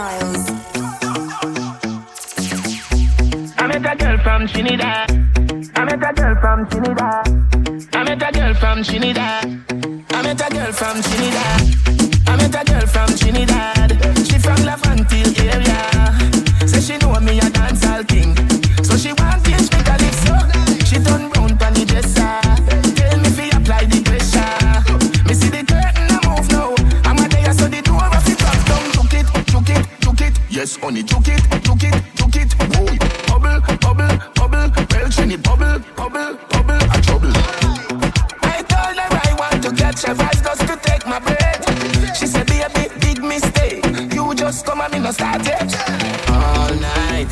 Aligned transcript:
Styles. 0.00 0.50
I 3.58 3.66
met 3.66 3.84
a 3.84 3.96
girl 3.96 4.18
from 4.24 4.46
Trinidad. 4.48 5.10
I 5.76 5.84
met 5.84 6.02
a 6.08 6.12
girl 6.14 6.34
from 6.40 6.66
Trinidad. 6.70 7.28
I 7.92 8.04
met 8.04 8.22
a 8.22 8.32
girl 8.32 8.54
from 8.54 8.82
Trinidad. 8.82 9.44
I 10.10 10.22
met 10.22 10.40
a 10.40 10.54
girl 10.54 10.72
from 10.72 11.02
Trinidad. 11.02 11.79
It. 30.96 31.02
Yes, 31.02 31.02
honey, 31.02 31.02
juke 31.02 31.28
it, 31.28 31.62
juke 31.62 31.84
it, 31.84 31.94
juke 32.14 32.36
it. 32.36 32.52
Whoa. 32.76 32.86
Bubble, 33.28 33.60
bubble, 33.78 34.18
bubble. 34.34 34.70
Well, 34.90 35.08
Trini, 35.08 35.36
bubble, 35.42 35.78
bubble, 35.96 36.38
bubble. 36.50 36.74
A 36.74 37.00
trouble. 37.02 37.32
I 38.42 38.62
told 38.68 38.96
her 38.98 39.10
I 39.10 39.34
want 39.38 39.62
to 39.62 39.70
catch 39.72 40.04
a 40.04 40.14
vibe 40.14 40.42
just 40.42 40.60
to 40.66 40.76
take 40.76 41.06
my 41.06 41.18
breath. 41.18 42.16
She 42.16 42.26
said, 42.26 42.46
baby, 42.46 42.88
big 43.00 43.22
mistake. 43.22 43.84
You 44.12 44.34
just 44.34 44.66
come 44.66 44.80
and 44.80 44.92
me 44.92 44.98
no 45.00 45.12
start 45.12 45.44
yet. 45.46 45.72
All 46.28 46.74
night, 46.74 47.28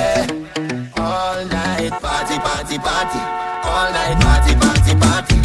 All 0.96 1.44
night, 1.46 1.90
party, 2.00 2.38
party, 2.38 2.78
party. 2.78 3.20
All 3.64 3.90
night, 3.92 4.20
party, 4.20 4.54
party, 4.56 4.94
party. 5.00 5.39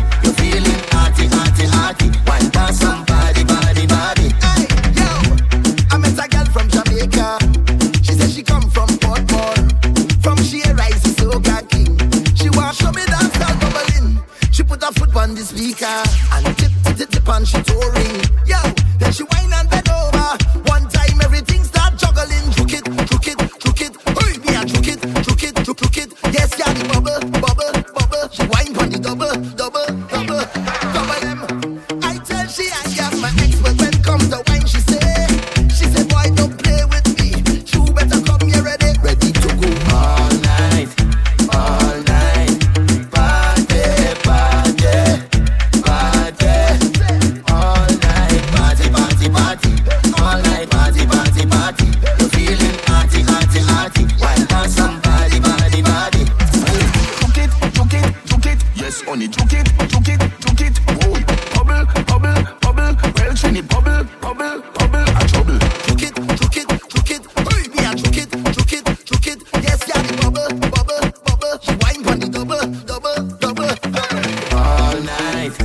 The 15.35 15.43
speaker 15.43 15.99
and 16.31 16.57
tip, 16.57 16.71
tip, 16.83 16.95
tip, 16.95 17.09
tip, 17.09 17.27
and 17.27 17.47
she 17.47 17.61
touring. 17.63 18.23
Yo, 18.47 18.59
then 18.99 19.11
she 19.11 19.23
whine 19.23 19.51
and 19.51 19.69
bend 19.69 19.89
over. 19.89 20.31
One 20.71 20.87
time 20.87 21.19
everything 21.21 21.63
start 21.63 21.97
juggling. 21.99 22.45
Juke 22.55 22.79
it, 22.79 22.85
juke 23.09 23.27
it, 23.27 23.39
juke 23.59 23.81
it. 23.83 23.93
Hey, 24.15 24.37
me 24.39 24.55
a 24.55 24.63
juke 24.63 24.87
it, 24.87 24.99
juke 25.25 25.43
it, 25.43 25.55
juke, 25.65 25.77
juke 25.77 25.97
it. 25.97 26.09
Yes, 26.31 26.55
yeah, 26.57 26.71
the 26.71 26.87
bubble, 26.87 27.19
bubble, 27.43 27.73
bubble. 27.91 28.25
She 28.31 28.43
whine 28.47 28.77
on 28.79 28.89
the 28.89 28.99
double, 28.99 29.35
double, 29.59 29.87
double, 30.07 30.94
honey, 59.15 59.27
juke 59.29 59.53
it, 59.53 59.67
juke 59.87 60.09
it, 60.09 60.19
juke 60.41 60.61
it. 60.61 60.77
Whoa. 60.99 61.15
Bubble, 61.55 61.85
bubble, 62.03 62.39
bubble. 62.59 62.91
Well, 63.15 63.33
Trini, 63.39 63.61
bubble, 63.63 64.03
bubble, 64.19 64.61
bubble. 64.75 65.07
A 65.07 65.27
trouble. 65.31 65.59
Juke 65.87 66.03
it, 66.03 66.15
juke 66.39 66.57
it, 66.57 66.67
juke 66.91 67.11
it. 67.15 67.23
Me 67.71 67.85
a 67.85 67.95
juke 67.95 68.17
it, 68.17 68.29
juke 68.55 68.73
it, 68.73 69.05
juke 69.05 69.27
it. 69.27 69.39
Yes, 69.63 69.79
yeah, 69.87 70.01
the 70.01 70.13
bubble, 70.19 70.49
bubble, 70.69 71.03
bubble. 71.25 71.55
She 71.63 71.71
whine 71.79 72.07
on 72.11 72.19
the 72.19 72.27
double, 72.27 72.65
double, 72.83 73.15
double, 73.39 73.75
double. 73.79 74.11
All 74.51 74.99
night, 75.01 75.55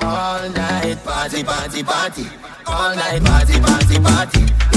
All 0.02 0.50
night, 0.50 0.97
party, 1.03 1.44
party, 1.44 1.84
party. 1.84 2.25
All 2.66 2.96
night, 2.96 3.24
party, 3.24 3.59
party, 3.62 4.00
party. 4.00 4.75